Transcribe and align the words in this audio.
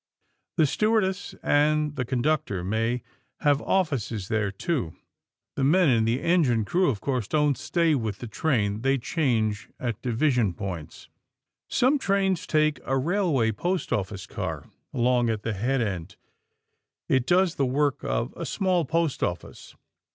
The 0.57 0.65
stewardess 0.65 1.35
and 1.43 1.95
the 1.95 2.05
conductor 2.05 2.63
may 2.63 3.03
have 3.41 3.61
offices 3.61 4.29
there, 4.29 4.51
too. 4.51 4.95
(The 5.53 5.63
men 5.63 5.89
in 5.89 6.05
the 6.05 6.23
engine 6.23 6.65
crew, 6.65 6.89
of 6.89 6.99
course, 7.01 7.27
don't 7.27 7.55
stay 7.55 7.93
with 7.93 8.17
the 8.17 8.25
train. 8.27 8.81
They 8.81 8.97
change 8.97 9.69
at 9.79 10.01
division 10.01 10.55
points.) 10.55 11.07
Some 11.67 11.99
trains 11.99 12.47
take 12.47 12.79
a 12.83 12.97
Railway 12.97 13.51
Post 13.51 13.93
Office 13.93 14.25
car 14.25 14.71
along 14.91 15.29
at 15.29 15.43
the 15.43 15.53
head 15.53 15.81
end. 15.83 16.15
It 17.07 17.27
does 17.27 17.53
the 17.53 17.67
work 17.67 18.03
of 18.03 18.33
a 18.35 18.43
small 18.47 18.85
post 18.85 19.21
office. 19.21 19.75